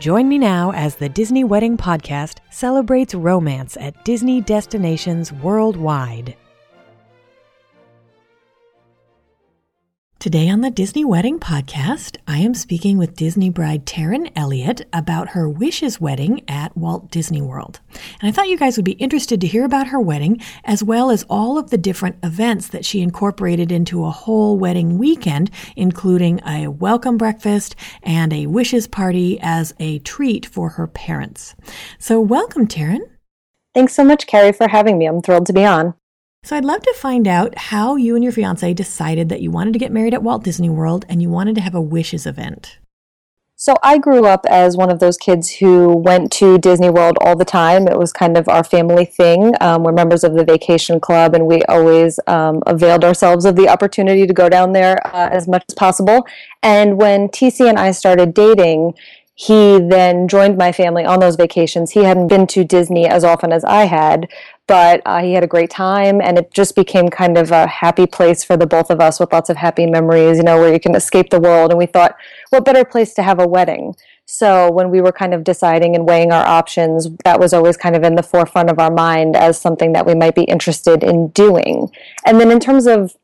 [0.00, 6.36] Join me now as the Disney Wedding Podcast celebrates romance at Disney destinations worldwide.
[10.24, 15.28] Today on the Disney Wedding Podcast, I am speaking with Disney bride Taryn Elliott about
[15.28, 17.80] her wishes wedding at Walt Disney World.
[18.22, 21.10] And I thought you guys would be interested to hear about her wedding, as well
[21.10, 26.40] as all of the different events that she incorporated into a whole wedding weekend, including
[26.46, 31.54] a welcome breakfast and a wishes party as a treat for her parents.
[31.98, 33.10] So, welcome, Taryn.
[33.74, 35.04] Thanks so much, Carrie, for having me.
[35.04, 35.92] I'm thrilled to be on.
[36.44, 39.72] So I'd love to find out how you and your fiance decided that you wanted
[39.72, 42.78] to get married at Walt Disney World and you wanted to have a wishes event.
[43.56, 47.34] So I grew up as one of those kids who went to Disney World all
[47.34, 47.88] the time.
[47.88, 49.54] It was kind of our family thing.
[49.62, 53.68] Um, we're members of the vacation club, and we always um, availed ourselves of the
[53.68, 56.26] opportunity to go down there uh, as much as possible.
[56.62, 58.94] And when TC and I started dating,
[59.34, 61.90] he then joined my family on those vacations.
[61.90, 64.28] He hadn't been to Disney as often as I had,
[64.66, 68.06] but uh, he had a great time, and it just became kind of a happy
[68.06, 70.80] place for the both of us with lots of happy memories, you know, where you
[70.80, 71.70] can escape the world.
[71.70, 72.16] And we thought,
[72.50, 73.94] what better place to have a wedding?
[74.26, 77.94] So when we were kind of deciding and weighing our options, that was always kind
[77.94, 81.28] of in the forefront of our mind as something that we might be interested in
[81.28, 81.90] doing.
[82.24, 83.16] And then in terms of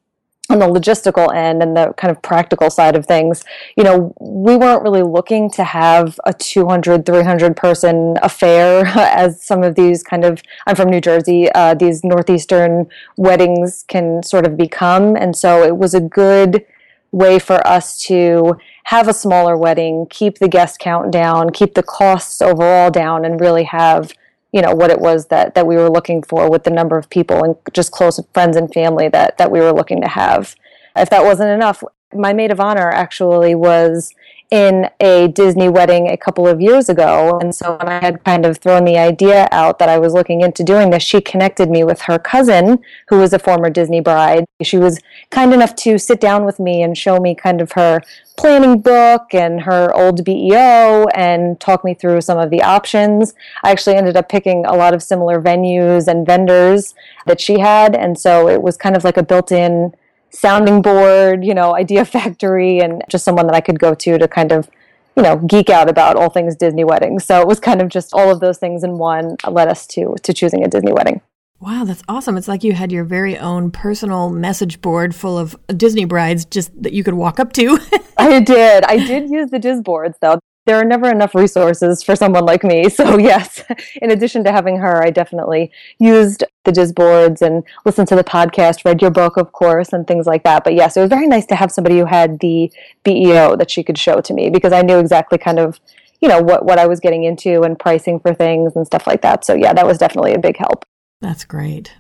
[0.51, 3.45] on the logistical end and the kind of practical side of things,
[3.77, 9.63] you know, we weren't really looking to have a 200, 300 person affair as some
[9.63, 14.57] of these kind of, I'm from New Jersey, uh, these Northeastern weddings can sort of
[14.57, 15.17] become.
[15.17, 16.67] And so it was a good
[17.13, 21.83] way for us to have a smaller wedding, keep the guest count down, keep the
[21.83, 24.13] costs overall down, and really have
[24.53, 27.09] you know what it was that that we were looking for with the number of
[27.11, 30.55] people and just close friends and family that that we were looking to have
[30.97, 31.83] if that wasn't enough
[32.15, 34.13] my maid of honor actually was
[34.51, 37.39] in a Disney wedding a couple of years ago.
[37.39, 40.41] And so when I had kind of thrown the idea out that I was looking
[40.41, 44.45] into doing this, she connected me with her cousin, who was a former Disney bride.
[44.63, 44.99] She was
[45.31, 48.01] kind enough to sit down with me and show me kind of her
[48.41, 53.35] planning book and her old BEO and talk me through some of the options.
[53.63, 56.95] I actually ended up picking a lot of similar venues and vendors
[57.27, 57.95] that she had.
[57.95, 59.95] And so it was kind of like a built in
[60.31, 64.27] sounding board, you know, idea factory, and just someone that I could go to to
[64.27, 64.71] kind of,
[65.17, 67.27] you know, geek out about all things Disney weddings.
[67.27, 70.17] So it was kind of just all of those things in one led us to
[70.23, 71.21] to choosing a Disney wedding.
[71.61, 72.37] Wow, that's awesome.
[72.39, 76.71] It's like you had your very own personal message board full of Disney brides just
[76.83, 77.79] that you could walk up to.
[78.17, 78.85] I did.
[78.85, 82.89] I did use the DISboards though there are never enough resources for someone like me.
[82.89, 83.65] So yes,
[83.97, 88.85] in addition to having her, I definitely used the DISboards and listened to the podcast,
[88.85, 90.65] read your book, of course, and things like that.
[90.65, 92.71] But yes, it was very nice to have somebody who had the
[93.05, 95.81] BEO that she could show to me because I knew exactly kind of,
[96.21, 99.23] you know, what, what I was getting into and pricing for things and stuff like
[99.23, 99.45] that.
[99.45, 100.85] So yeah, that was definitely a big help.
[101.21, 101.95] That's great.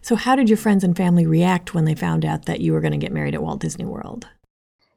[0.00, 2.80] So how did your friends and family react when they found out that you were
[2.80, 4.28] going to get married at Walt Disney World?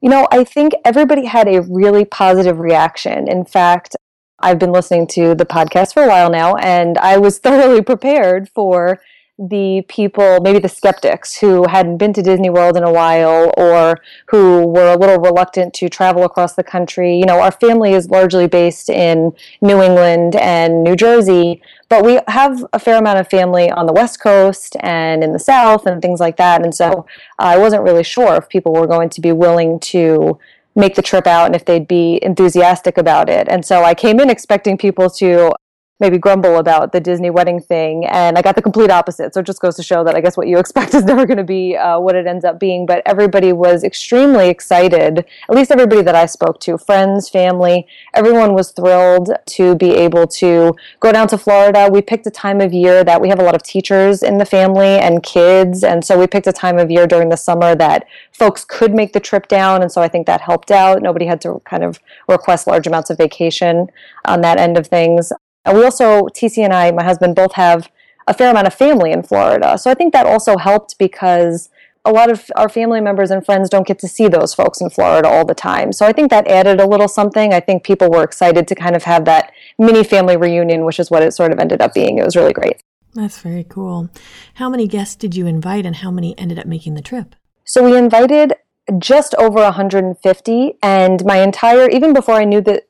[0.02, 3.28] You know, I think everybody had a really positive reaction.
[3.28, 3.96] In fact,
[4.40, 8.50] I've been listening to the podcast for a while now, and I was thoroughly prepared
[8.50, 9.00] for
[9.38, 14.00] the people, maybe the skeptics who hadn't been to Disney World in a while or
[14.28, 17.18] who were a little reluctant to travel across the country.
[17.18, 22.20] You know, our family is largely based in New England and New Jersey, but we
[22.30, 26.02] have a fair amount of family on the West Coast and in the South and
[26.02, 26.64] things like that.
[26.64, 27.06] And so
[27.38, 30.40] I wasn't really sure if people were going to be willing to
[30.78, 33.48] make the trip out and if they'd be enthusiastic about it.
[33.50, 35.52] And so I came in expecting people to
[36.00, 39.34] maybe grumble about the Disney wedding thing, and I got the complete opposite.
[39.34, 41.38] So it just goes to show that I guess what you expect is never going
[41.38, 42.86] to be uh, what it ends up being.
[42.86, 48.54] But everybody was extremely excited, at least everybody that I spoke to, friends, family, everyone
[48.54, 51.90] was thrilled to be able to go down to Florida.
[51.92, 54.46] We picked a time of year that we have a lot of teachers in the
[54.46, 58.06] family and kids, and so we picked a time of year during the summer that
[58.32, 61.02] folks could make the trip down, and so I think that helped out.
[61.02, 63.88] Nobody had to kind of request large amounts of vacation
[64.26, 65.32] on that end of things.
[65.66, 67.92] And we also, TC and I, my husband, both have
[68.28, 69.78] a fair amount of family in Florida.
[69.78, 71.70] So I think that also helped because
[72.06, 74.90] a lot of our family members and friends don't get to see those folks in
[74.90, 75.92] Florida all the time.
[75.92, 77.54] So I think that added a little something.
[77.54, 81.10] I think people were excited to kind of have that mini family reunion, which is
[81.10, 82.20] what it sort of ended up being.
[82.20, 82.84] It was really great.
[83.16, 84.10] That's very cool.
[84.56, 87.36] How many guests did you invite and how many ended up making the trip?
[87.64, 88.54] So we invited
[89.00, 92.84] just over 150 and my entire even before I knew that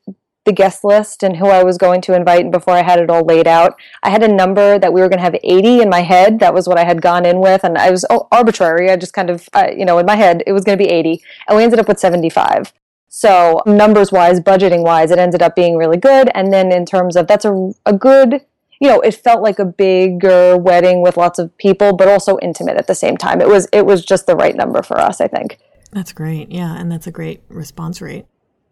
[0.45, 3.09] the guest list and who I was going to invite and before I had it
[3.09, 3.77] all laid out.
[4.03, 6.39] I had a number that we were going to have 80 in my head.
[6.39, 7.63] That was what I had gone in with.
[7.63, 8.89] And I was oh, arbitrary.
[8.89, 10.89] I just kind of, uh, you know, in my head, it was going to be
[10.89, 11.21] 80.
[11.47, 12.73] And we ended up with 75.
[13.09, 16.29] So, numbers wise, budgeting wise, it ended up being really good.
[16.35, 18.41] And then in terms of that's a, a good,
[18.79, 22.77] you know, it felt like a bigger wedding with lots of people, but also intimate
[22.77, 23.41] at the same time.
[23.41, 25.57] It was, it was just the right number for us, I think.
[25.91, 26.51] That's great.
[26.51, 26.75] Yeah.
[26.75, 28.25] And that's a great response rate.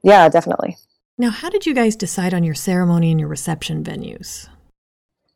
[0.04, 0.76] Yeah, definitely.
[1.18, 4.50] Now, how did you guys decide on your ceremony and your reception venues?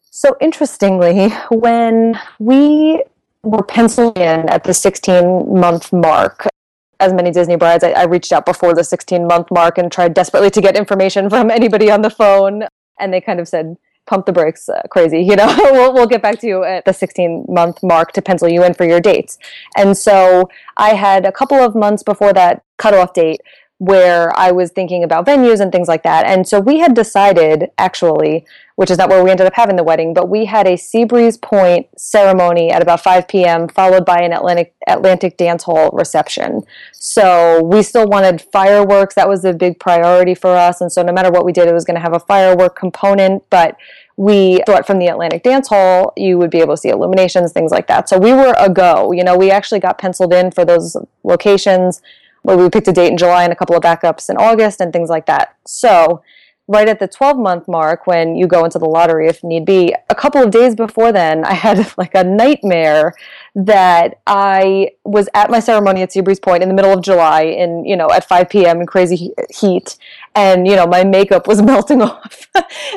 [0.01, 3.03] So, interestingly, when we
[3.43, 6.47] were penciled in at the 16 month mark,
[6.99, 10.15] as many Disney brides, I, I reached out before the 16 month mark and tried
[10.15, 12.63] desperately to get information from anybody on the phone.
[12.99, 13.77] And they kind of said,
[14.07, 15.21] pump the brakes, uh, crazy.
[15.27, 18.49] You know, we'll, we'll get back to you at the 16 month mark to pencil
[18.49, 19.37] you in for your dates.
[19.75, 23.41] And so I had a couple of months before that cutoff date
[23.79, 26.25] where I was thinking about venues and things like that.
[26.25, 28.43] And so we had decided, actually,
[28.75, 31.39] which is not where we ended up having the wedding, but we had a Seabreeze
[31.39, 36.63] Point ceremony at about 5 p.m., followed by an Atlantic, Atlantic Dance Hall reception.
[36.91, 39.13] So we still wanted fireworks.
[39.13, 40.81] That was a big priority for us.
[40.81, 43.47] And so no matter what we did, it was going to have a firework component,
[43.51, 43.77] but
[44.15, 47.71] we thought from the Atlantic Dance Hall, you would be able to see illuminations, things
[47.71, 48.09] like that.
[48.09, 49.11] So we were a go.
[49.11, 52.01] You know, we actually got penciled in for those locations
[52.47, 54.93] well, we picked a date in July and a couple of backups in August and
[54.93, 55.57] things like that.
[55.67, 56.23] So,
[56.69, 59.93] right at the 12 month mark, when you go into the lottery if need be,
[60.09, 63.13] a couple of days before then, I had like a nightmare
[63.57, 67.85] that I was at my ceremony at Seabreeze Point in the middle of July in,
[67.85, 68.81] you know, at 5 p.m.
[68.81, 69.97] in crazy heat.
[70.35, 72.47] And, you know, my makeup was melting off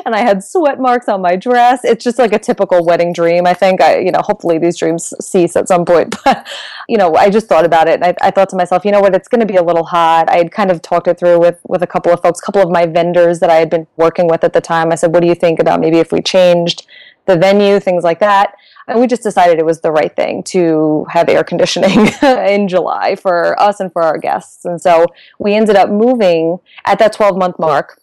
[0.05, 1.83] and I had sweat marks on my dress.
[1.83, 3.47] It's just like a typical wedding dream.
[3.47, 6.15] I think I, you know, hopefully these dreams cease at some point.
[6.23, 6.47] But,
[6.87, 8.99] you know, I just thought about it and I, I thought to myself, you know
[8.99, 10.29] what, it's going to be a little hot.
[10.29, 12.61] I had kind of talked it through with, with a couple of folks, a couple
[12.61, 14.91] of my vendors that I had been working with at the time.
[14.91, 16.85] I said, what do you think about maybe if we changed
[17.25, 18.55] the venue, things like that?
[18.87, 23.15] And we just decided it was the right thing to have air conditioning in July
[23.15, 24.65] for us and for our guests.
[24.65, 25.05] And so
[25.39, 28.01] we ended up moving at that 12 month mark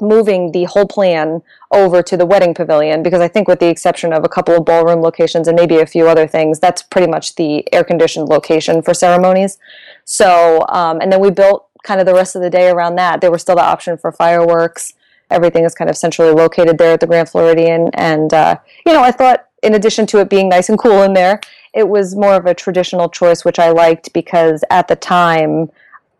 [0.00, 1.42] moving the whole plan
[1.72, 4.64] over to the wedding pavilion because I think, with the exception of a couple of
[4.64, 8.82] ballroom locations and maybe a few other things, that's pretty much the air conditioned location
[8.82, 9.58] for ceremonies.
[10.04, 13.20] So, um, and then we built kind of the rest of the day around that.
[13.20, 14.92] There was still the option for fireworks.
[15.30, 17.90] Everything is kind of centrally located there at the Grand Floridian.
[17.94, 21.12] And, uh, you know, I thought in addition to it being nice and cool in
[21.12, 21.40] there,
[21.74, 25.70] it was more of a traditional choice, which I liked because at the time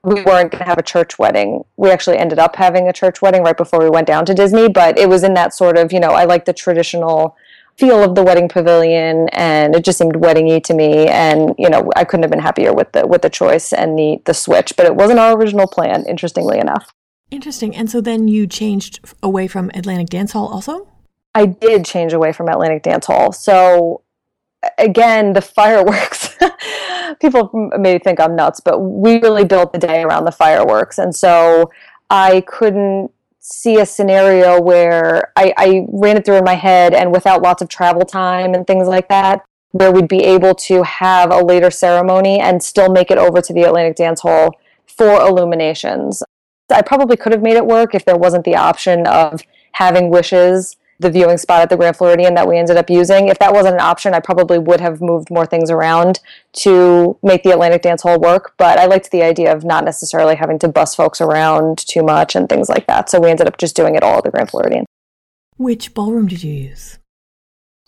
[0.02, 1.64] we weren't going to have a church wedding.
[1.76, 4.68] We actually ended up having a church wedding right before we went down to Disney,
[4.68, 7.36] but it was in that sort of, you know, I like the traditional
[7.76, 11.92] feel of the wedding pavilion and it just seemed weddingy to me and you know
[11.94, 14.86] I couldn't have been happier with the with the choice and the the switch but
[14.86, 16.90] it wasn't our original plan interestingly enough.
[17.30, 17.76] Interesting.
[17.76, 20.88] And so then you changed away from Atlantic Dance Hall also
[21.36, 23.30] I did change away from Atlantic Dance Hall.
[23.30, 24.00] So
[24.78, 26.34] again, the fireworks.
[27.20, 31.14] People may think I'm nuts, but we really built the day around the fireworks, and
[31.14, 31.70] so
[32.10, 37.12] I couldn't see a scenario where I, I ran it through in my head, and
[37.12, 41.30] without lots of travel time and things like that, where we'd be able to have
[41.30, 46.22] a later ceremony and still make it over to the Atlantic Dance Hall for illuminations.
[46.70, 50.76] I probably could have made it work if there wasn't the option of having wishes
[50.98, 53.28] the viewing spot at the Grand Floridian that we ended up using.
[53.28, 56.20] If that wasn't an option, I probably would have moved more things around
[56.54, 58.54] to make the Atlantic Dance Hall work.
[58.56, 62.34] But I liked the idea of not necessarily having to bus folks around too much
[62.34, 63.10] and things like that.
[63.10, 64.86] So we ended up just doing it all at the Grand Floridian.
[65.56, 66.98] Which ballroom did you use?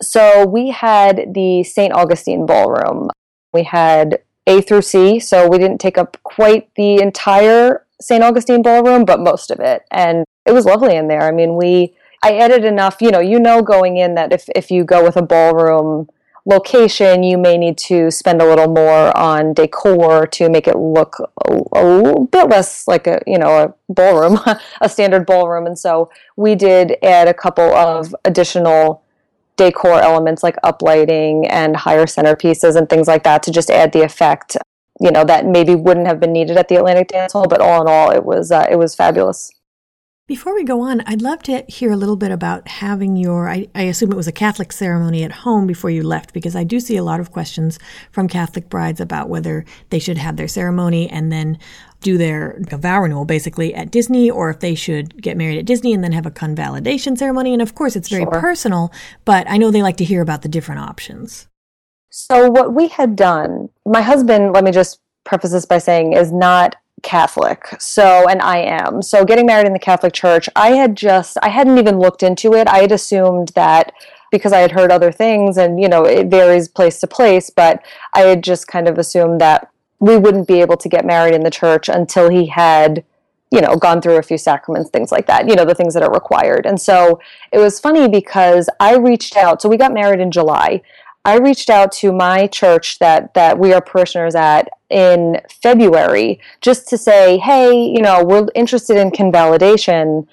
[0.01, 1.93] So we had the St.
[1.93, 3.11] Augustine ballroom.
[3.53, 8.23] We had A through C, so we didn't take up quite the entire St.
[8.23, 9.83] Augustine ballroom, but most of it.
[9.91, 11.23] And it was lovely in there.
[11.23, 14.71] I mean, we I added enough, you know, you know going in that if if
[14.71, 16.09] you go with a ballroom
[16.49, 21.17] location, you may need to spend a little more on decor to make it look
[21.47, 24.41] a, a bit less like a you know a ballroom,
[24.81, 25.67] a standard ballroom.
[25.67, 29.03] And so we did add a couple of additional
[29.57, 34.03] decor elements like uplighting and higher centerpieces and things like that to just add the
[34.03, 34.57] effect.
[35.01, 37.83] You know that maybe wouldn't have been needed at the Atlantic Dance Hall, but all
[37.83, 39.53] in all, it was uh, it was fabulous.
[40.29, 43.67] Before we go on, I'd love to hear a little bit about having your, I,
[43.75, 46.81] I, assume it was a Catholic ceremony at home before you left, because I do
[46.81, 47.79] see a lot of questions
[48.13, 51.59] from Catholic brides about whether they should have their ceremony and then
[52.03, 55.95] do their vow renewal basically at Disney, or if they should get married at Disney
[55.95, 57.55] and then have a convalidation ceremony.
[57.55, 58.39] And of course, it's very sure.
[58.39, 58.93] personal,
[59.25, 61.49] but I know they like to hear about the different options.
[62.11, 66.31] So, what we had done, my husband, let me just preface this by saying, is
[66.33, 67.69] not Catholic.
[67.79, 69.03] So, and I am.
[69.03, 72.55] So, getting married in the Catholic Church, I had just, I hadn't even looked into
[72.55, 72.69] it.
[72.69, 73.93] I had assumed that
[74.31, 77.83] because I had heard other things and, you know, it varies place to place, but
[78.13, 81.43] I had just kind of assumed that we wouldn't be able to get married in
[81.43, 83.05] the church until he had,
[83.51, 86.03] you know, gone through a few sacraments, things like that, you know, the things that
[86.03, 86.67] are required.
[86.67, 87.21] And so
[87.53, 89.63] it was funny because I reached out.
[89.63, 90.83] So, we got married in July.
[91.25, 96.89] I reached out to my church that that we are parishioners at in February just
[96.89, 100.27] to say, hey, you know, we're interested in convalidation.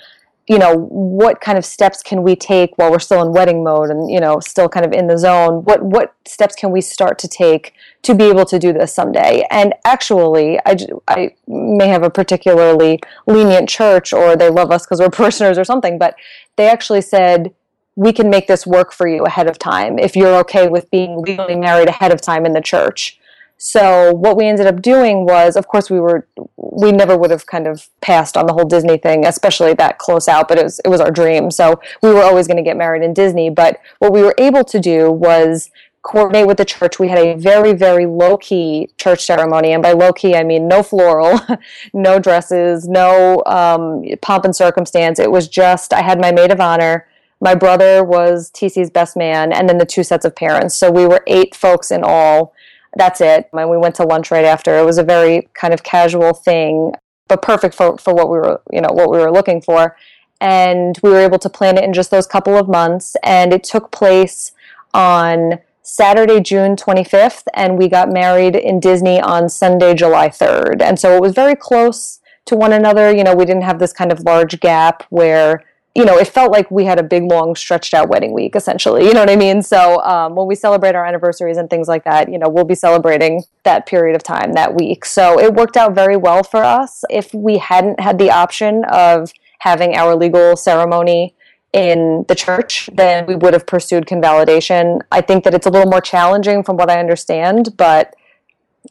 [0.47, 3.89] You know, what kind of steps can we take while we're still in wedding mode
[3.89, 5.63] and you know still kind of in the zone?
[5.63, 7.73] What what steps can we start to take
[8.03, 9.45] to be able to do this someday?
[9.49, 10.77] And actually, I
[11.07, 15.63] I may have a particularly lenient church or they love us because we're parishioners or
[15.63, 16.15] something, but
[16.57, 17.53] they actually said
[17.95, 21.21] we can make this work for you ahead of time if you're okay with being
[21.21, 23.19] legally married ahead of time in the church.
[23.57, 27.45] So what we ended up doing was, of course, we were we never would have
[27.45, 30.49] kind of passed on the whole Disney thing, especially that close out.
[30.49, 33.01] But it was it was our dream, so we were always going to get married
[33.01, 33.49] in Disney.
[33.49, 35.69] But what we were able to do was
[36.01, 36.99] coordinate with the church.
[36.99, 40.67] We had a very very low key church ceremony, and by low key I mean
[40.67, 41.39] no floral,
[41.93, 45.17] no dresses, no um, pomp and circumstance.
[45.17, 47.07] It was just I had my maid of honor
[47.41, 50.75] my brother was TC's best man, and then the two sets of parents.
[50.75, 52.53] So we were eight folks in all.
[52.95, 53.49] That's it.
[53.53, 54.77] And we went to lunch right after.
[54.77, 56.93] It was a very kind of casual thing,
[57.27, 59.97] but perfect for, for what we were, you know, what we were looking for.
[60.39, 63.15] And we were able to plan it in just those couple of months.
[63.23, 64.53] And it took place
[64.93, 70.81] on Saturday, June 25th, and we got married in Disney on Sunday, July 3rd.
[70.81, 73.15] And so it was very close to one another.
[73.15, 75.63] You know, we didn't have this kind of large gap where
[75.95, 79.05] you know, it felt like we had a big, long, stretched out wedding week, essentially.
[79.05, 79.61] You know what I mean?
[79.61, 82.75] So um, when we celebrate our anniversaries and things like that, you know, we'll be
[82.75, 85.05] celebrating that period of time that week.
[85.05, 87.05] So it worked out very well for us.
[87.09, 91.33] If we hadn't had the option of having our legal ceremony
[91.71, 94.99] in the church, then we would have pursued convalidation.
[95.13, 98.13] I think that it's a little more challenging from what I understand, but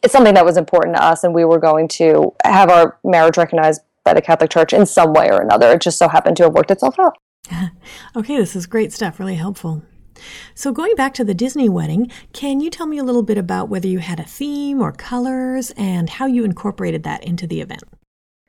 [0.03, 3.37] it's something that was important to us, and we were going to have our marriage
[3.37, 5.71] recognized by the Catholic Church in some way or another.
[5.71, 7.17] It just so happened to have worked itself out.
[8.15, 9.83] okay, this is great stuff, really helpful.
[10.53, 13.67] So, going back to the Disney wedding, can you tell me a little bit about
[13.67, 17.83] whether you had a theme or colors and how you incorporated that into the event?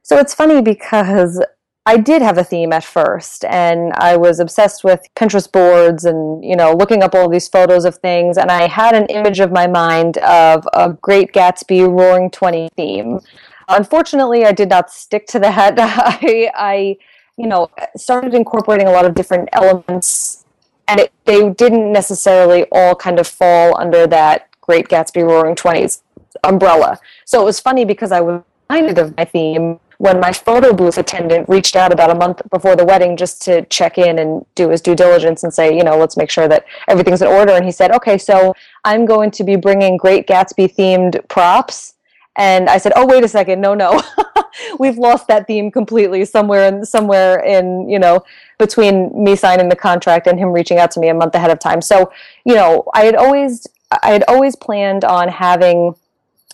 [0.03, 1.43] So, it's funny because
[1.89, 6.45] I did have a theme at first, and I was obsessed with Pinterest boards and,
[6.45, 8.39] you know, looking up all these photos of things.
[8.39, 13.21] And I had an image of my mind of a Great Gatsby Roaring 20 theme.
[13.69, 15.75] Unfortunately, I did not stick to that.
[15.79, 16.97] I, I,
[17.37, 20.45] you know, started incorporating a lot of different elements,
[20.89, 26.03] and it, they didn't necessarily all kind of fall under that Great Gatsby Roaring Twenties
[26.45, 26.99] umbrella.
[27.25, 30.99] So it was funny because I was reminded of my theme when my photo booth
[30.99, 34.69] attendant reached out about a month before the wedding just to check in and do
[34.69, 37.53] his due diligence and say, you know, let's make sure that everything's in order.
[37.53, 38.55] And he said, okay, so
[38.85, 41.95] I'm going to be bringing Great Gatsby themed props
[42.37, 44.03] and I said, "Oh, wait a second, no, no,
[44.79, 48.25] we've lost that theme completely somewhere in somewhere in you know
[48.59, 51.59] between me signing the contract and him reaching out to me a month ahead of
[51.59, 52.13] time." So
[52.45, 53.67] you know, I had always
[54.03, 55.95] I had always planned on having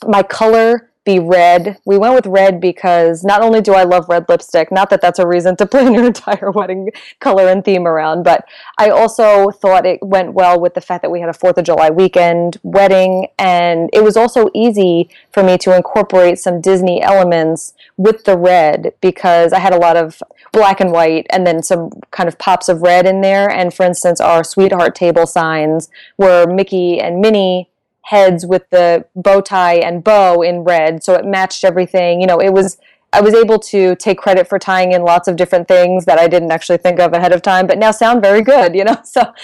[0.07, 1.78] my color be red.
[1.85, 5.18] We went with red because not only do I love red lipstick, not that that's
[5.18, 6.90] a reason to plan your entire wedding
[7.21, 8.44] color and theme around, but
[8.78, 11.64] I also thought it went well with the fact that we had a 4th of
[11.64, 17.75] July weekend wedding and it was also easy for me to incorporate some Disney elements
[17.97, 21.90] with the red because I had a lot of black and white and then some
[22.11, 26.47] kind of pops of red in there and for instance our sweetheart table signs were
[26.47, 27.68] Mickey and Minnie
[28.02, 32.21] heads with the bow tie and bow in red, so it matched everything.
[32.21, 32.78] You know, it was
[33.14, 36.28] I was able to take credit for tying in lots of different things that I
[36.28, 38.97] didn't actually think of ahead of time, but now sound very good, you know?
[39.04, 39.35] So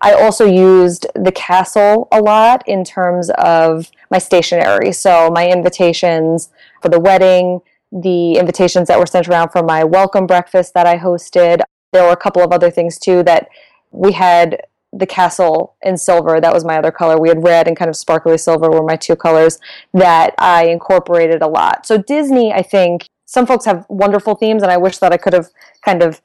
[0.00, 4.92] I also used the castle a lot in terms of my stationery.
[4.92, 6.48] So my invitations
[6.80, 7.60] for the wedding,
[7.92, 11.60] the invitations that were sent around for my welcome breakfast that I hosted.
[11.92, 13.48] There were a couple of other things too that
[13.90, 16.40] we had the castle in silver.
[16.40, 17.18] That was my other color.
[17.18, 19.58] We had red and kind of sparkly silver were my two colors
[19.92, 21.86] that I incorporated a lot.
[21.86, 25.34] So Disney, I think some folks have wonderful themes, and I wish that I could
[25.34, 25.48] have
[25.84, 26.22] kind of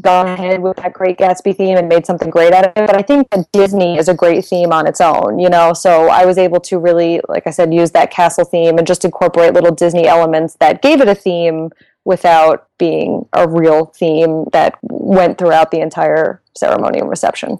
[0.00, 2.86] gone ahead with that Great Gatsby theme and made something great out of it.
[2.86, 5.72] But I think that Disney is a great theme on its own, you know.
[5.72, 9.04] So I was able to really, like I said, use that castle theme and just
[9.04, 11.70] incorporate little Disney elements that gave it a theme
[12.04, 17.58] without being a real theme that went throughout the entire ceremony and reception.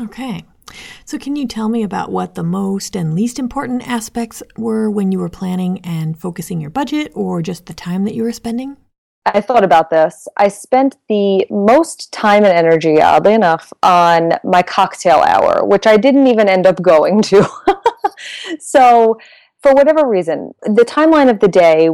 [0.00, 0.44] Okay.
[1.04, 5.10] So, can you tell me about what the most and least important aspects were when
[5.10, 8.76] you were planning and focusing your budget or just the time that you were spending?
[9.26, 10.26] I thought about this.
[10.36, 15.96] I spent the most time and energy, oddly enough, on my cocktail hour, which I
[15.96, 17.48] didn't even end up going to.
[18.60, 19.18] so,
[19.62, 21.90] for whatever reason, the timeline of the day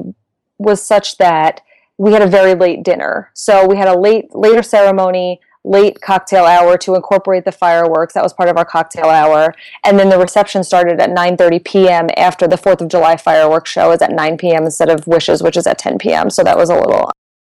[0.58, 1.62] was such that
[1.98, 3.30] we had a very late dinner.
[3.34, 8.14] So we had a late later ceremony late cocktail hour to incorporate the fireworks.
[8.14, 9.54] That was part of our cocktail hour.
[9.84, 12.08] And then the reception started at 9:30 p.m.
[12.16, 14.64] after the 4th of July fireworks show is at 9 p.m.
[14.64, 16.30] instead of Wishes, which is at 10 p.m.
[16.30, 17.10] So that was a little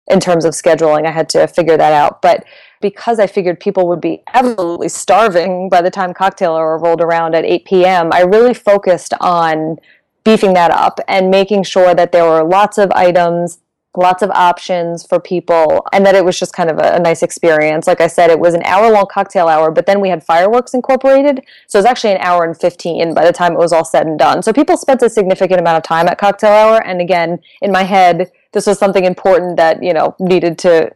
[0.10, 2.22] in terms of scheduling, I had to figure that out.
[2.22, 2.46] But
[2.82, 7.34] because I figured people would be absolutely starving by the time cocktail hour rolled around
[7.34, 9.78] at 8 p.m., I really focused on
[10.24, 13.60] beefing that up and making sure that there were lots of items
[13.98, 17.24] lots of options for people, and that it was just kind of a, a nice
[17.24, 17.88] experience.
[17.88, 20.74] Like I said, it was an hour long cocktail hour, but then we had fireworks
[20.74, 21.42] incorporated.
[21.68, 24.08] So it was actually an hour and 15 by the time it was all said
[24.08, 24.42] and done.
[24.42, 26.86] So people spent a significant amount of time at cocktail hour.
[26.86, 30.94] And again, in my head, this was something important that, you know, needed to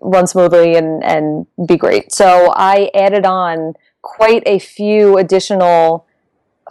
[0.00, 2.12] run smoothly and, and be great.
[2.12, 6.06] So I added on quite a few additional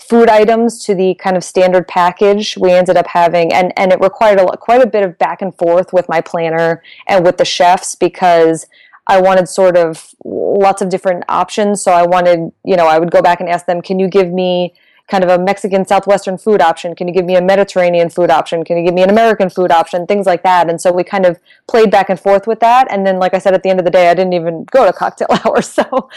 [0.01, 3.99] food items to the kind of standard package we ended up having and and it
[3.99, 7.37] required a, lot, quite a bit of back and forth with my planner and with
[7.37, 8.67] the chefs because
[9.07, 11.81] I wanted sort of lots of different options.
[11.81, 14.31] So I wanted you know I would go back and ask them can you give
[14.31, 14.73] me
[15.09, 16.95] kind of a Mexican southwestern food option?
[16.95, 18.63] Can you give me a Mediterranean food option?
[18.63, 20.05] Can you give me an American food option?
[20.05, 20.69] Things like that.
[20.69, 22.87] And so we kind of played back and forth with that.
[22.91, 24.85] And then like I said at the end of the day I didn't even go
[24.85, 26.09] to cocktail hour so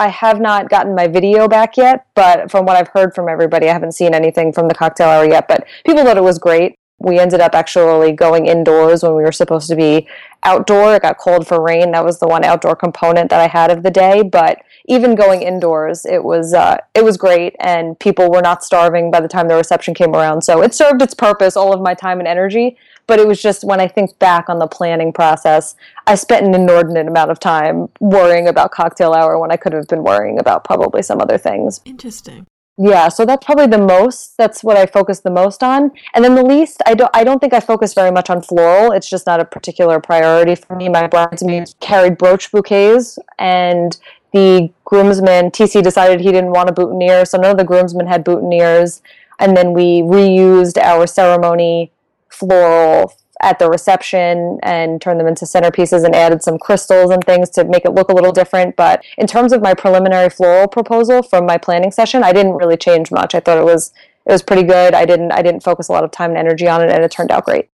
[0.00, 3.68] I have not gotten my video back yet, but from what I've heard from everybody,
[3.68, 5.46] I haven't seen anything from the cocktail hour yet.
[5.46, 6.74] But people thought it was great.
[7.00, 10.08] We ended up actually going indoors when we were supposed to be
[10.42, 10.96] outdoor.
[10.96, 11.92] It got cold for rain.
[11.92, 14.22] That was the one outdoor component that I had of the day.
[14.22, 19.10] But even going indoors, it was uh, it was great, and people were not starving
[19.10, 20.40] by the time the reception came around.
[20.40, 23.64] So it served its purpose, all of my time and energy but it was just
[23.64, 25.74] when I think back on the planning process,
[26.06, 29.88] I spent an inordinate amount of time worrying about cocktail hour when I could have
[29.88, 31.80] been worrying about probably some other things.
[31.84, 32.46] Interesting.
[32.82, 34.38] Yeah, so that's probably the most.
[34.38, 36.80] That's what I focus the most on, and then the least.
[36.86, 37.10] I don't.
[37.12, 38.92] I don't think I focus very much on floral.
[38.92, 40.88] It's just not a particular priority for me.
[40.88, 43.98] My bridesmaids carried brooch bouquets, and
[44.32, 45.50] the groomsmen.
[45.50, 49.02] TC decided he didn't want a boutonniere, so none of the groomsmen had boutonnieres.
[49.38, 51.90] And then we reused our ceremony
[52.30, 53.12] floral
[53.42, 57.64] at the reception and turned them into centerpieces and added some crystals and things to
[57.64, 58.76] make it look a little different.
[58.76, 62.76] But in terms of my preliminary floral proposal from my planning session, I didn't really
[62.76, 63.34] change much.
[63.34, 63.92] I thought it was
[64.26, 64.94] it was pretty good.
[64.94, 67.10] I didn't I didn't focus a lot of time and energy on it and it
[67.10, 67.70] turned out great.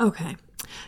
[0.00, 0.36] Okay.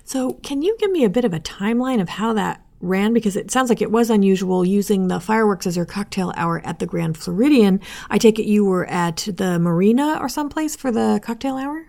[0.04, 3.36] So, can you give me a bit of a timeline of how that ran because
[3.36, 6.86] it sounds like it was unusual using the fireworks as your cocktail hour at the
[6.86, 7.80] Grand Floridian.
[8.08, 11.86] I take it you were at the marina or someplace for the cocktail hour?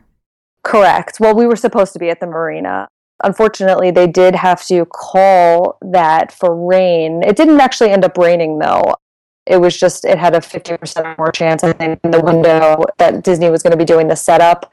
[0.64, 1.20] Correct.
[1.20, 2.88] Well, we were supposed to be at the marina.
[3.24, 7.22] Unfortunately, they did have to call that for rain.
[7.24, 8.96] It didn't actually end up raining, though.
[9.46, 13.24] It was just, it had a 50% more chance, I think, in the window that
[13.24, 14.72] Disney was going to be doing the setup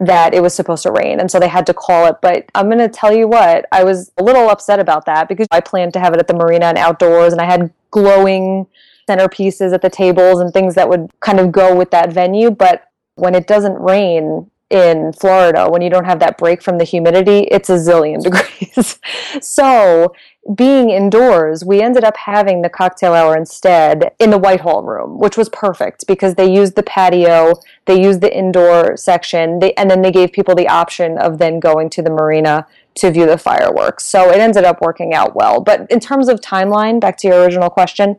[0.00, 1.20] that it was supposed to rain.
[1.20, 2.16] And so they had to call it.
[2.20, 5.46] But I'm going to tell you what, I was a little upset about that because
[5.50, 8.66] I planned to have it at the marina and outdoors, and I had glowing
[9.08, 12.50] centerpieces at the tables and things that would kind of go with that venue.
[12.50, 16.84] But when it doesn't rain, in Florida, when you don't have that break from the
[16.84, 18.98] humidity, it's a zillion degrees.
[19.40, 20.12] so,
[20.54, 25.36] being indoors, we ended up having the cocktail hour instead in the Whitehall room, which
[25.36, 27.54] was perfect because they used the patio,
[27.86, 31.60] they used the indoor section, they, and then they gave people the option of then
[31.60, 34.04] going to the marina to view the fireworks.
[34.04, 35.60] So, it ended up working out well.
[35.62, 38.16] But in terms of timeline, back to your original question,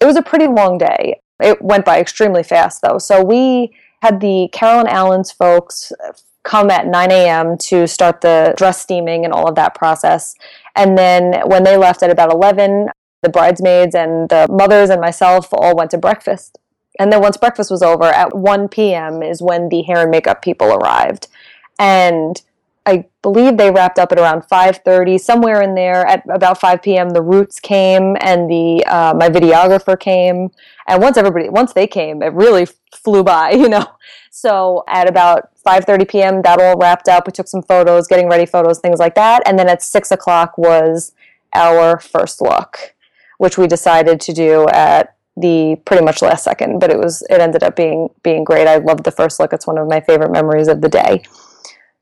[0.00, 1.20] it was a pretty long day.
[1.40, 2.98] It went by extremely fast though.
[2.98, 3.72] So, we
[4.04, 5.90] had the Carolyn Allen's folks
[6.42, 7.56] come at 9 a.m.
[7.56, 10.34] to start the dress steaming and all of that process.
[10.76, 12.90] And then when they left at about 11,
[13.22, 16.58] the bridesmaids and the mothers and myself all went to breakfast.
[16.98, 19.22] And then once breakfast was over, at 1 p.m.
[19.22, 21.28] is when the hair and makeup people arrived.
[21.78, 22.42] And
[22.86, 26.06] I believe they wrapped up at around 5:30, somewhere in there.
[26.06, 30.50] At about 5 p.m., the Roots came and the uh, my videographer came.
[30.86, 33.86] And once everybody, once they came, it really flew by, you know.
[34.30, 37.26] So at about 5:30 p.m., that all wrapped up.
[37.26, 39.42] We took some photos, getting ready photos, things like that.
[39.46, 41.12] And then at six o'clock was
[41.54, 42.94] our first look,
[43.38, 46.80] which we decided to do at the pretty much last second.
[46.80, 48.68] But it was it ended up being being great.
[48.68, 49.54] I loved the first look.
[49.54, 51.22] It's one of my favorite memories of the day.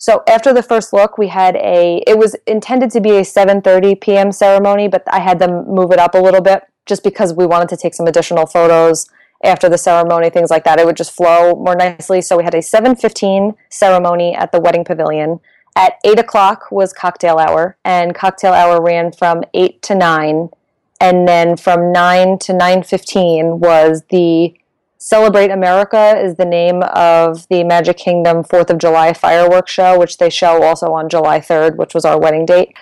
[0.03, 2.03] So after the first look, we had a.
[2.09, 4.33] It was intended to be a 7:30 p.m.
[4.33, 7.69] ceremony, but I had them move it up a little bit just because we wanted
[7.69, 9.07] to take some additional photos
[9.45, 10.81] after the ceremony, things like that.
[10.81, 12.21] It would just flow more nicely.
[12.21, 15.39] So we had a 7:15 ceremony at the wedding pavilion.
[15.77, 20.51] At eight o'clock was cocktail hour, and cocktail hour ran from eight to nine,
[21.01, 24.53] and then from nine to 9:15 was the
[25.05, 30.19] Celebrate America is the name of the Magic Kingdom 4th of July fireworks show, which
[30.19, 32.73] they show also on July 3rd, which was our wedding date.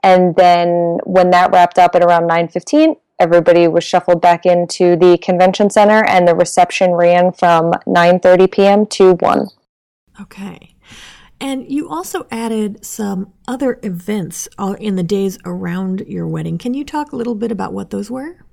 [0.00, 5.18] And then when that wrapped up at around 9:15, everybody was shuffled back into the
[5.18, 8.86] convention center and the reception ran from 9:30 p.m.
[8.86, 9.48] to 1.
[10.20, 10.76] Okay.
[11.40, 16.56] And you also added some other events uh, in the days around your wedding.
[16.56, 18.43] Can you talk a little bit about what those were?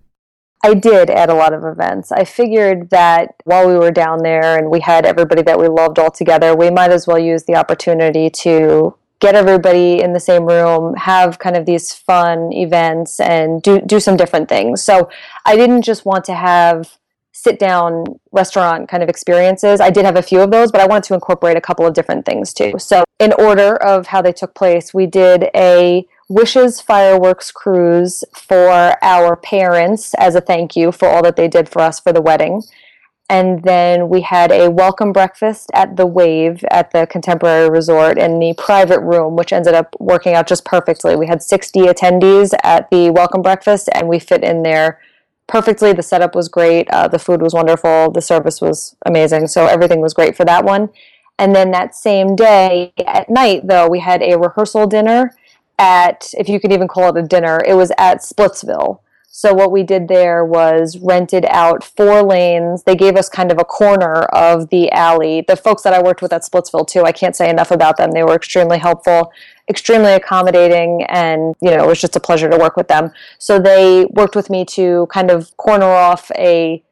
[0.64, 2.12] I did at a lot of events.
[2.12, 5.98] I figured that while we were down there and we had everybody that we loved
[5.98, 10.46] all together, we might as well use the opportunity to get everybody in the same
[10.46, 14.84] room, have kind of these fun events and do do some different things.
[14.84, 15.10] So
[15.46, 16.98] I didn't just want to have
[17.32, 19.80] sit down restaurant kind of experiences.
[19.80, 21.94] I did have a few of those, but I wanted to incorporate a couple of
[21.94, 22.74] different things too.
[22.78, 28.96] So in order of how they took place, we did a Wishes fireworks cruise for
[29.04, 32.22] our parents as a thank you for all that they did for us for the
[32.22, 32.64] wedding.
[33.30, 38.40] And then we had a welcome breakfast at the Wave at the Contemporary Resort in
[38.40, 41.16] the private room, which ended up working out just perfectly.
[41.16, 45.00] We had 60 attendees at the welcome breakfast, and we fit in there
[45.48, 45.92] perfectly.
[45.94, 46.90] The setup was great.
[46.90, 48.10] Uh, the food was wonderful.
[48.10, 49.48] The service was amazing.
[49.48, 50.90] So everything was great for that one.
[51.42, 55.36] And then that same day at night, though, we had a rehearsal dinner
[55.80, 59.00] at, if you could even call it a dinner, it was at Splitsville.
[59.28, 62.84] So what we did there was rented out four lanes.
[62.84, 65.44] They gave us kind of a corner of the alley.
[65.48, 68.12] The folks that I worked with at Splitsville too, I can't say enough about them.
[68.12, 69.32] They were extremely helpful,
[69.68, 73.14] extremely accommodating, and you know, it was just a pleasure to work with them.
[73.40, 76.84] So they worked with me to kind of corner off a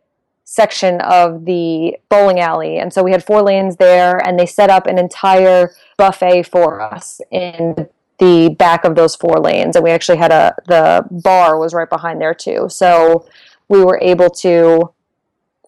[0.49, 2.79] section of the bowling alley.
[2.79, 6.81] And so we had four lanes there and they set up an entire buffet for
[6.81, 9.75] us in the back of those four lanes.
[9.75, 12.65] And we actually had a the bar was right behind there too.
[12.67, 13.27] So
[13.67, 14.91] we were able to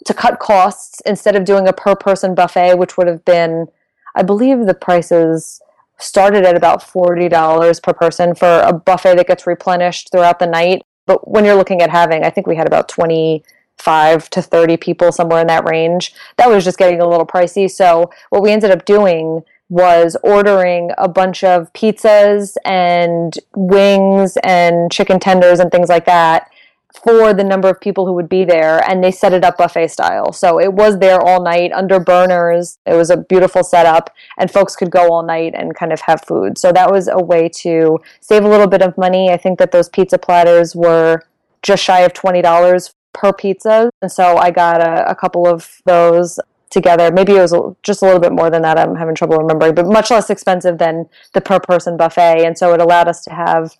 [0.04, 3.67] to cut costs instead of doing a per person buffet which would have been
[4.15, 5.62] i believe the prices
[6.00, 10.82] started at about $40 per person for a buffet that gets replenished throughout the night.
[11.06, 12.88] But when you're looking at having i think we had about
[13.82, 16.14] 25 to 30 people somewhere in that range.
[16.38, 17.70] That was just getting a little pricey.
[17.70, 24.92] So what we ended up doing was ordering a bunch of pizzas and wings and
[24.92, 26.50] chicken tenders and things like that
[27.06, 29.88] for the number of people who would be there and they set it up buffet
[29.88, 30.34] style.
[30.34, 32.80] So it was there all night under burners.
[32.86, 36.22] It was a beautiful setup and folks could go all night and kind of have
[36.26, 36.58] food.
[36.58, 39.32] So that was a way to save a little bit of money.
[39.32, 41.22] I think that those pizza platters were
[41.64, 46.39] just shy of $20 per pizza and so i got a, a couple of those
[46.71, 47.12] together.
[47.12, 48.80] Maybe it was just a little bit more than that.
[48.80, 52.45] I'm having trouble remembering, but much less expensive than the per person buffet.
[52.45, 53.76] And so it allowed us to have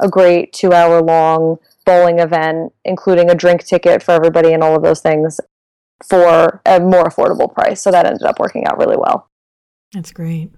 [0.00, 4.74] a great two hour long bowling event, including a drink ticket for everybody and all
[4.74, 5.40] of those things
[6.04, 7.82] for a more affordable price.
[7.82, 9.28] So that ended up working out really well.
[9.92, 10.50] That's great.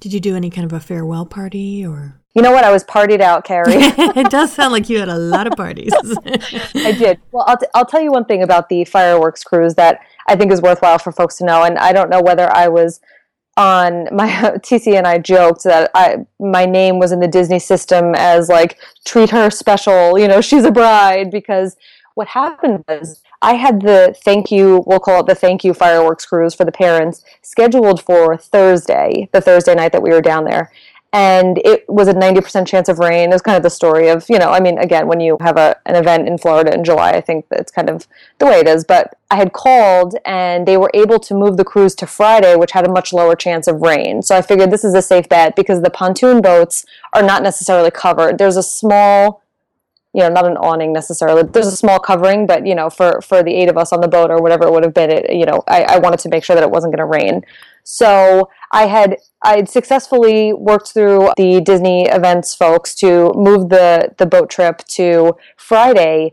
[0.00, 2.20] Did you do any kind of a farewell party or?
[2.34, 2.64] You know what?
[2.64, 3.64] I was partied out, Carrie.
[3.68, 5.92] it does sound like you had a lot of parties.
[6.74, 7.20] I did.
[7.30, 10.52] Well, I'll, t- I'll tell you one thing about the fireworks cruise that I think
[10.52, 11.62] is worthwhile for folks to know.
[11.62, 13.00] And I don't know whether I was
[13.56, 18.14] on my TC and I joked that I my name was in the Disney system
[18.16, 21.76] as like treat her special, you know, she's a bride because
[22.14, 26.24] what happened was I had the thank you, we'll call it the thank you fireworks
[26.24, 30.72] cruise for the parents scheduled for Thursday, the Thursday night that we were down there.
[31.14, 33.30] And it was a 90% chance of rain.
[33.30, 35.56] It was kind of the story of, you know, I mean, again, when you have
[35.56, 38.08] a, an event in Florida in July, I think that's kind of
[38.40, 38.84] the way it is.
[38.84, 42.72] But I had called and they were able to move the cruise to Friday, which
[42.72, 44.22] had a much lower chance of rain.
[44.22, 47.92] So I figured this is a safe bet because the pontoon boats are not necessarily
[47.92, 48.38] covered.
[48.38, 49.43] There's a small
[50.14, 51.42] you know, not an awning necessarily.
[51.42, 54.08] There's a small covering, but you know, for for the eight of us on the
[54.08, 56.44] boat or whatever it would have been, it you know, I, I wanted to make
[56.44, 57.42] sure that it wasn't going to rain.
[57.82, 64.14] So I had I had successfully worked through the Disney events folks to move the
[64.16, 66.32] the boat trip to Friday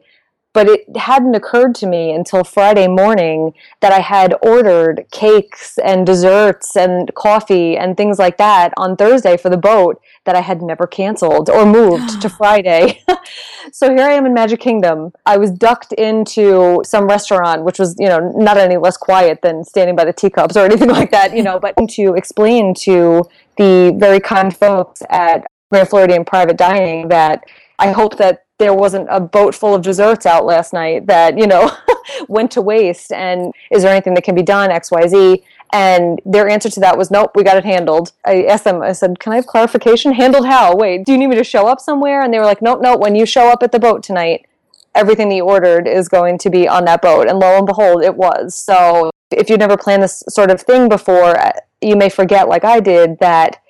[0.54, 6.06] but it hadn't occurred to me until Friday morning that I had ordered cakes and
[6.06, 10.62] desserts and coffee and things like that on Thursday for the boat that I had
[10.62, 13.02] never canceled or moved to Friday.
[13.72, 15.14] so here I am in Magic Kingdom.
[15.26, 19.64] I was ducked into some restaurant, which was, you know, not any less quiet than
[19.64, 23.24] standing by the teacups or anything like that, you know, but to explain to
[23.58, 27.46] the very kind folks at Grand Floridian Private Dining that
[27.80, 31.48] I hope that there wasn't a boat full of desserts out last night that you
[31.48, 31.76] know
[32.28, 35.44] went to waste and is there anything that can be done xyz
[35.74, 38.12] and their answer to that was nope we got it handled.
[38.24, 40.14] I asked them i said can i have clarification?
[40.14, 40.76] Handled how?
[40.76, 42.22] Wait do you need me to show up somewhere?
[42.22, 44.46] And they were like nope nope when you show up at the boat tonight
[44.94, 47.30] everything that you ordered is going to be on that boat.
[47.30, 48.54] And lo and behold it was.
[48.54, 52.64] So if you've never planned this sort of thing before uh, you may forget like
[52.64, 53.62] i did that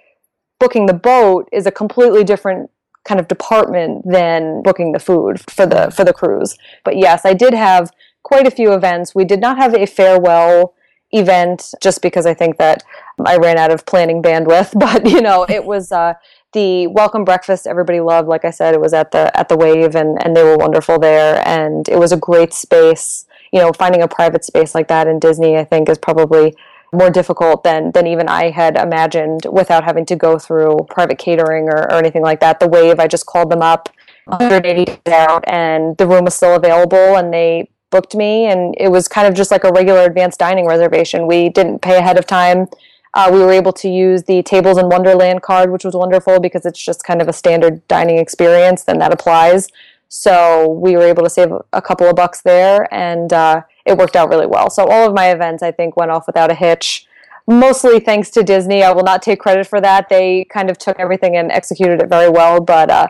[0.60, 2.70] booking the boat is a completely different
[3.04, 6.58] kind of department than booking the food for the for the cruise.
[6.84, 7.92] But yes, I did have
[8.24, 9.16] quite a few events.
[9.16, 10.74] We did not have a farewell
[11.12, 12.84] event just because I think that
[13.26, 14.74] I ran out of planning bandwidth.
[14.80, 16.14] But you know, it was uh,
[16.54, 17.68] the welcome breakfast.
[17.68, 18.28] Everybody loved.
[18.28, 21.00] Like I said, it was at the at the Wave, and and they were wonderful
[21.00, 23.26] there, and it was a great space.
[23.52, 26.56] You know, finding a private space like that in Disney, I think, is probably
[26.92, 31.66] more difficult than than even I had imagined without having to go through private catering
[31.70, 32.60] or, or anything like that.
[32.60, 33.90] The Wave, I just called them up
[34.26, 38.90] 180 days out, and the room was still available, and they booked me, and it
[38.90, 41.28] was kind of just like a regular advanced dining reservation.
[41.28, 42.68] We didn't pay ahead of time.
[43.14, 46.66] Uh, we were able to use the Tables in Wonderland card, which was wonderful because
[46.66, 48.84] it's just kind of a standard dining experience.
[48.84, 49.68] Then that applies.
[50.08, 54.16] So we were able to save a couple of bucks there, and uh, it worked
[54.16, 54.70] out really well.
[54.70, 57.06] So all of my events, I think, went off without a hitch.
[57.48, 58.84] Mostly thanks to Disney.
[58.84, 60.10] I will not take credit for that.
[60.10, 62.62] They kind of took everything and executed it very well.
[62.62, 63.08] But uh,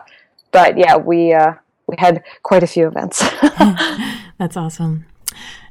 [0.50, 1.54] but yeah, we uh,
[1.86, 3.22] we had quite a few events.
[4.38, 5.06] That's awesome.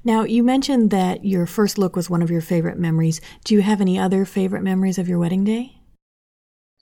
[0.03, 3.21] Now, you mentioned that your first look was one of your favorite memories.
[3.43, 5.77] Do you have any other favorite memories of your wedding day?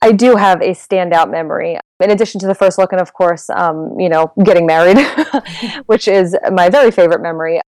[0.02, 1.78] I do have a standout memory.
[2.02, 4.98] In addition to the first look, and of course, um, you know, getting married,
[5.86, 7.60] which is my very favorite memory.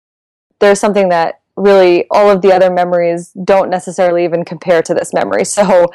[0.61, 5.13] There's something that really all of the other memories don't necessarily even compare to this
[5.13, 5.45] memory.
[5.45, 5.87] So,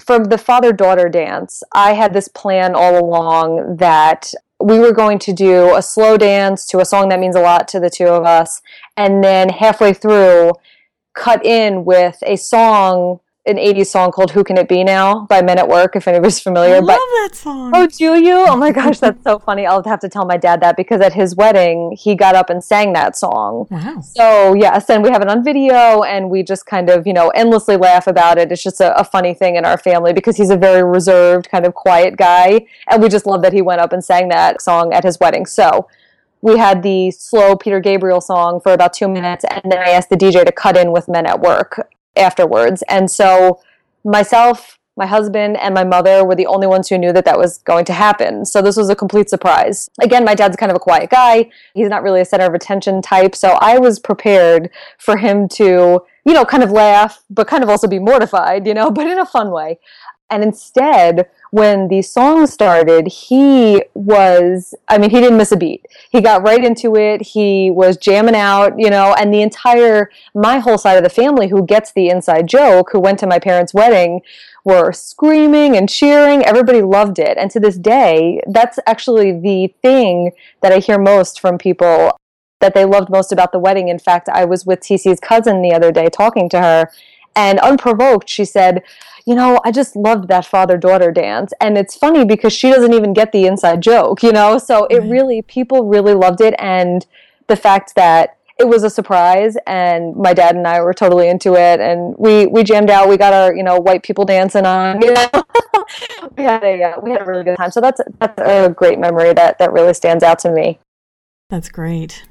[0.00, 5.18] from the father daughter dance, I had this plan all along that we were going
[5.18, 8.06] to do a slow dance to a song that means a lot to the two
[8.06, 8.62] of us,
[8.96, 10.52] and then halfway through,
[11.14, 15.42] cut in with a song an 80s song called Who Can It Be Now by
[15.42, 16.76] Men at Work, if anybody's familiar.
[16.76, 17.72] I love but, that song.
[17.74, 18.46] Oh, do you?
[18.48, 19.66] Oh my gosh, that's so funny.
[19.66, 22.62] I'll have to tell my dad that because at his wedding, he got up and
[22.62, 23.66] sang that song.
[23.68, 24.00] Wow.
[24.00, 27.30] So, yes, and we have it on video and we just kind of, you know,
[27.30, 28.52] endlessly laugh about it.
[28.52, 31.66] It's just a, a funny thing in our family because he's a very reserved, kind
[31.66, 32.66] of quiet guy.
[32.88, 35.46] And we just love that he went up and sang that song at his wedding.
[35.46, 35.88] So,
[36.42, 40.10] we had the slow Peter Gabriel song for about two minutes, and then I asked
[40.10, 42.82] the DJ to cut in with Men at Work afterwards.
[42.88, 43.60] And so
[44.04, 47.58] myself, my husband, and my mother were the only ones who knew that that was
[47.58, 48.44] going to happen.
[48.44, 49.88] So this was a complete surprise.
[50.02, 51.50] Again, my dad's kind of a quiet guy.
[51.74, 53.34] He's not really a center of attention type.
[53.34, 57.70] So I was prepared for him to, you know, kind of laugh, but kind of
[57.70, 59.78] also be mortified, you know, but in a fun way.
[60.32, 65.84] And instead, when the song started, he was, I mean, he didn't miss a beat.
[66.10, 67.20] He got right into it.
[67.20, 71.48] He was jamming out, you know, and the entire, my whole side of the family
[71.48, 74.22] who gets the inside joke, who went to my parents' wedding,
[74.64, 76.42] were screaming and cheering.
[76.42, 77.36] Everybody loved it.
[77.36, 80.30] And to this day, that's actually the thing
[80.62, 82.16] that I hear most from people
[82.60, 83.88] that they loved most about the wedding.
[83.88, 86.90] In fact, I was with TC's cousin the other day talking to her,
[87.34, 88.82] and unprovoked, she said,
[89.26, 91.52] you know, I just loved that father daughter dance.
[91.60, 94.58] And it's funny because she doesn't even get the inside joke, you know?
[94.58, 96.54] So it really, people really loved it.
[96.58, 97.06] And
[97.46, 101.54] the fact that it was a surprise and my dad and I were totally into
[101.54, 103.08] it and we, we jammed out.
[103.08, 105.30] We got our, you know, white people dancing on, you know?
[106.36, 107.70] we had a, uh, we had a really good time.
[107.70, 110.78] So that's, that's a great memory that, that really stands out to me.
[111.48, 112.24] That's great.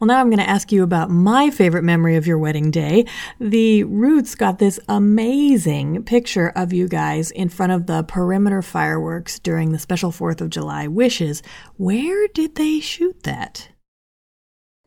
[0.00, 3.04] Well, now I'm going to ask you about my favorite memory of your wedding day.
[3.38, 9.38] The Roots got this amazing picture of you guys in front of the perimeter fireworks
[9.38, 11.42] during the special 4th of July wishes.
[11.76, 13.68] Where did they shoot that?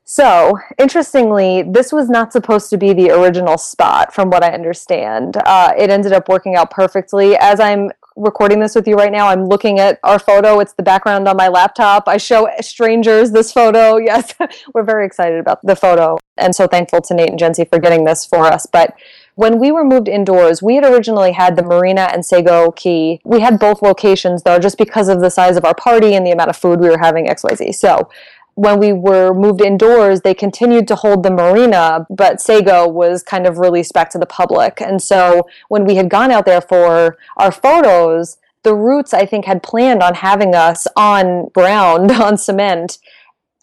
[0.03, 5.37] So, interestingly, this was not supposed to be the original spot, from what I understand.
[5.45, 7.37] Uh, it ended up working out perfectly.
[7.37, 10.59] As I'm recording this with you right now, I'm looking at our photo.
[10.59, 12.07] It's the background on my laptop.
[12.07, 13.97] I show strangers this photo.
[14.03, 14.33] Yes,
[14.73, 18.03] we're very excited about the photo and so thankful to Nate and Jency for getting
[18.03, 18.65] this for us.
[18.65, 18.95] But
[19.35, 23.21] when we were moved indoors, we had originally had the Marina and Sago Key.
[23.23, 26.31] We had both locations though, just because of the size of our party and the
[26.31, 27.73] amount of food we were having, XYZ.
[27.75, 28.09] So
[28.55, 33.47] when we were moved indoors, they continued to hold the marina, but Sago was kind
[33.47, 34.81] of released back to the public.
[34.81, 39.45] And so when we had gone out there for our photos, the Roots, I think,
[39.45, 42.99] had planned on having us on ground, on cement,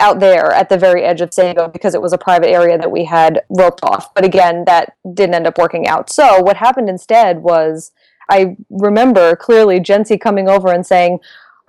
[0.01, 2.91] out there at the very edge of Sago because it was a private area that
[2.91, 4.13] we had roped off.
[4.15, 6.11] But again, that didn't end up working out.
[6.11, 7.93] So what happened instead was
[8.31, 11.19] I remember clearly Jency coming over and saying,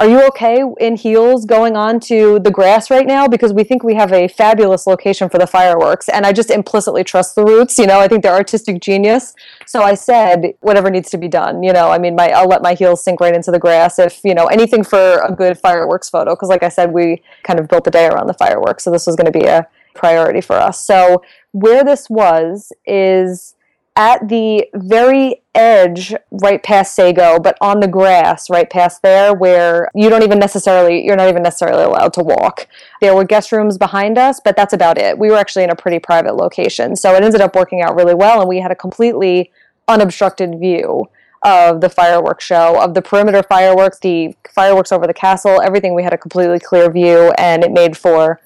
[0.02, 3.28] are you okay in heels going on to the grass right now?
[3.28, 6.10] Because we think we have a fabulous location for the fireworks.
[6.10, 7.78] And I just implicitly trust the roots.
[7.78, 9.36] You know, I think they're artistic genius.
[9.68, 11.62] So I said, whatever needs to be done.
[11.62, 14.22] You know, I mean, my I'll let my heels sink right into the grass if,
[14.24, 16.34] you know, anything for a good fireworks photo.
[16.34, 18.84] Because like I said, we kind of built the day around the fireworks.
[18.84, 20.84] So this was going to be a priority for us.
[20.84, 23.54] So where this was is
[24.02, 29.90] at the very edge right past Sago, but on the grass right past there where
[29.94, 32.68] you don't even necessarily you're not even necessarily allowed to walk.
[33.00, 35.20] There were guest rooms behind us, but that's about it.
[35.20, 36.96] We were actually in a pretty private location.
[36.96, 39.52] So it ended up working out really well and we had a completely
[39.88, 41.08] unobstructed view
[41.44, 46.02] of the fireworks show, of the perimeter fireworks, the fireworks over the castle, everything we
[46.02, 48.42] had a completely clear view and it made for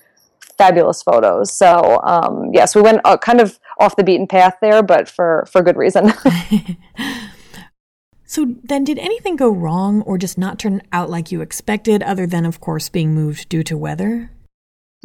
[0.57, 1.51] fabulous photos.
[1.51, 5.45] So um, yes, we went uh, kind of off the beaten path there, but for
[5.51, 6.13] for good reason.
[8.25, 12.27] so then, did anything go wrong, or just not turn out like you expected, other
[12.27, 14.31] than, of course, being moved due to weather?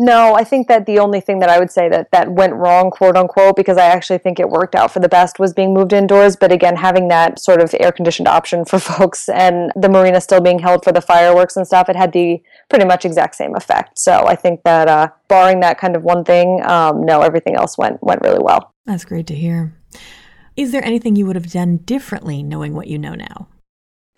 [0.02, 2.90] No, I think that the only thing that I would say that that went wrong,
[2.90, 5.92] quote unquote, because I actually think it worked out for the best, was being moved
[5.92, 6.36] indoors.
[6.36, 10.40] But again, having that sort of air conditioned option for folks and the marina still
[10.40, 13.98] being held for the fireworks and stuff, it had the pretty much exact same effect.
[13.98, 17.76] So I think that uh, barring that kind of one thing, um, no, everything else
[17.76, 18.72] went went really well.
[18.86, 19.74] That's great to hear.
[20.56, 23.48] Is there anything you would have done differently knowing what you know now?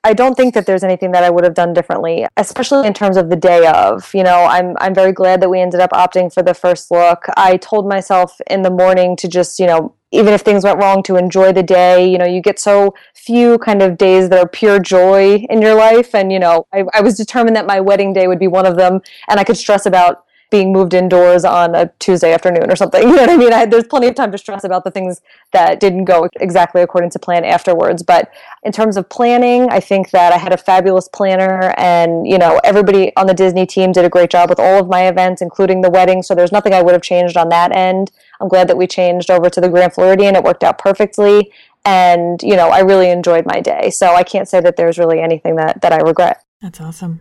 [0.05, 3.17] I don't think that there's anything that I would have done differently, especially in terms
[3.17, 4.13] of the day of.
[4.15, 7.27] You know, I'm I'm very glad that we ended up opting for the first look.
[7.37, 11.05] I told myself in the morning to just, you know, even if things went wrong,
[11.05, 12.11] to enjoy the day.
[12.11, 15.77] You know, you get so few kind of days that are pure joy in your
[15.77, 18.67] life, and you know, I, I was determined that my wedding day would be one
[18.67, 22.77] of them, and I could stress about being moved indoors on a Tuesday afternoon or
[22.77, 23.03] something.
[23.13, 23.53] You know what I mean?
[23.53, 25.21] I, there's plenty of time to stress about the things
[25.53, 28.03] that didn't go exactly according to plan afterwards.
[28.03, 28.31] But
[28.63, 32.61] in terms of planning, I think that I had a fabulous planner, and you know
[32.65, 35.81] everybody on the Disney team did a great job with all of my events, including
[35.81, 36.23] the wedding.
[36.23, 38.11] So there's nothing I would have changed on that end.
[38.41, 40.37] I'm glad that we changed over to the Grand Floridian.
[40.37, 41.51] It worked out perfectly,
[41.85, 43.91] and you know I really enjoyed my day.
[43.91, 46.45] So I can't say that there's really anything that that I regret.
[46.61, 47.21] That's awesome.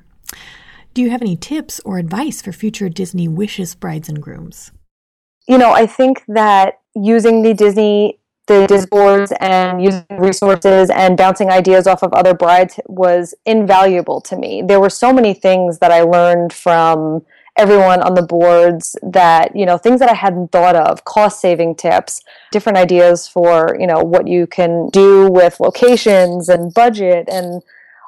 [0.93, 4.71] Do you have any tips or advice for future Disney wishes brides and grooms?
[5.47, 11.49] You know, I think that using the Disney the DISboards and using resources and bouncing
[11.49, 14.61] ideas off of other brides was invaluable to me.
[14.61, 17.23] There were so many things that I learned from
[17.57, 21.75] everyone on the boards that, you know, things that I hadn't thought of, cost saving
[21.75, 27.61] tips, different ideas for, you know, what you can do with locations and budget and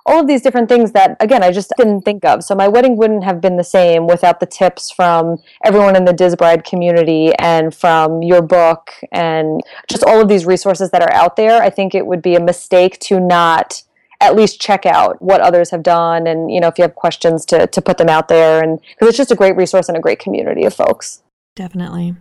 [0.06, 2.44] all of these different things that again I just didn't think of.
[2.44, 6.14] So my wedding wouldn't have been the same without the tips from everyone in the
[6.14, 11.36] Disbride community and from your book and just all of these resources that are out
[11.36, 11.62] there.
[11.62, 13.84] I think it would be a mistake to not
[14.22, 17.46] at least check out what others have done and you know if you have questions
[17.46, 20.02] to to put them out there and because it's just a great resource and a
[20.02, 21.24] great community of folks.
[21.56, 22.16] Definitely.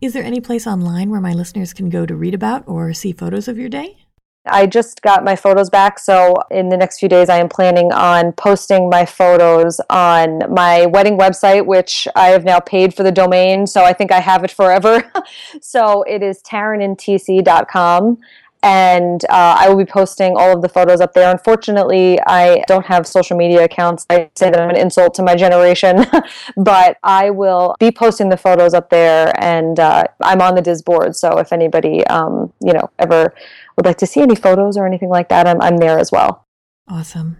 [0.00, 3.12] Is there any place online where my listeners can go to read about or see
[3.12, 3.98] photos of your day?
[4.46, 7.92] I just got my photos back, so in the next few days, I am planning
[7.92, 13.12] on posting my photos on my wedding website, which I have now paid for the
[13.12, 15.10] domain, so I think I have it forever.
[15.60, 18.18] so it is tarynintc.com,
[18.62, 21.30] and uh, I will be posting all of the photos up there.
[21.30, 24.06] Unfortunately, I don't have social media accounts.
[24.10, 26.04] I say that I'm an insult to my generation,
[26.56, 31.16] but I will be posting the photos up there, and uh, I'm on the DISboard.
[31.16, 33.34] So if anybody, um, you know, ever
[33.76, 36.46] would like to see any photos or anything like that, I'm, I'm there as well.
[36.88, 37.38] Awesome.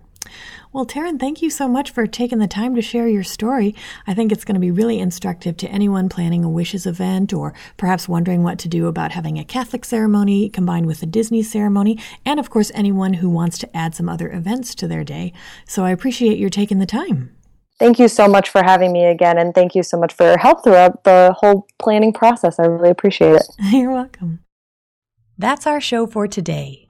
[0.72, 3.74] Well, Taryn, thank you so much for taking the time to share your story.
[4.06, 7.52] I think it's going to be really instructive to anyone planning a wishes event or
[7.76, 11.98] perhaps wondering what to do about having a Catholic ceremony combined with a Disney ceremony,
[12.24, 15.32] and of course, anyone who wants to add some other events to their day.
[15.66, 17.34] So I appreciate your taking the time.
[17.80, 20.38] Thank you so much for having me again, and thank you so much for your
[20.38, 22.60] help throughout the whole planning process.
[22.60, 23.46] I really appreciate it.
[23.72, 24.44] You're welcome.
[25.36, 26.89] That's our show for today.